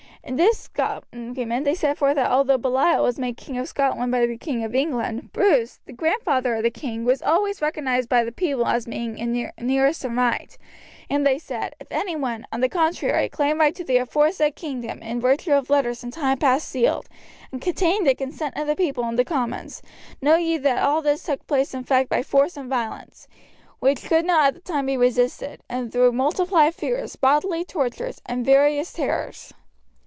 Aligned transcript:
In 0.23 0.35
this 0.35 0.69
document 0.75 1.65
they 1.65 1.73
set 1.73 1.97
forth 1.97 2.13
that 2.15 2.29
although 2.29 2.59
Baliol 2.59 3.03
was 3.03 3.17
made 3.17 3.37
king 3.37 3.57
of 3.57 3.67
Scotland 3.67 4.11
by 4.11 4.27
the 4.27 4.37
King 4.37 4.63
of 4.63 4.75
England, 4.75 5.31
Bruce, 5.33 5.79
the 5.87 5.93
grandfather 5.93 6.53
of 6.53 6.61
the 6.63 6.69
king, 6.69 7.03
was 7.05 7.23
always 7.23 7.59
recognized 7.59 8.07
by 8.07 8.23
the 8.23 8.31
people 8.31 8.67
as 8.67 8.85
being 8.85 9.13
nearest 9.59 10.05
in 10.05 10.15
right; 10.15 10.55
and 11.09 11.25
they 11.25 11.39
said: 11.39 11.73
"If 11.79 11.87
any 11.89 12.15
one, 12.15 12.45
on 12.51 12.61
the 12.61 12.69
contrary, 12.69 13.29
claim 13.29 13.59
right 13.59 13.73
to 13.73 13.83
the 13.83 13.97
aforesaid 13.97 14.55
kingdom 14.55 15.01
in 15.01 15.19
virtue 15.19 15.53
of 15.53 15.71
letters 15.71 16.03
in 16.03 16.11
time 16.11 16.37
passed 16.37 16.69
sealed, 16.69 17.09
and 17.51 17.59
containing 17.59 18.03
the 18.03 18.13
consent 18.13 18.55
of 18.59 18.67
the 18.67 18.75
people 18.75 19.03
and 19.05 19.17
the 19.17 19.25
commons, 19.25 19.81
know 20.21 20.35
ye 20.35 20.55
that 20.59 20.83
all 20.83 21.01
this 21.01 21.23
took 21.23 21.47
place 21.47 21.73
in 21.73 21.83
fact 21.83 22.09
by 22.09 22.21
force 22.21 22.55
and 22.55 22.69
violence, 22.69 23.27
which 23.79 24.03
could 24.03 24.25
not 24.27 24.49
at 24.49 24.53
the 24.53 24.61
time 24.71 24.85
be 24.85 24.95
resisted, 24.97 25.63
and 25.67 25.91
through 25.91 26.11
multiplied 26.11 26.75
fears, 26.75 27.15
bodily 27.15 27.65
tortures, 27.65 28.21
and 28.27 28.45
various 28.45 28.93
terrors." 28.93 29.51